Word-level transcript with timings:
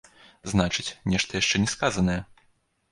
Значыць, 0.53 0.87
нешта 1.15 1.31
яшчэ 1.41 1.55
не 1.67 1.71
сказанае. 1.77 2.21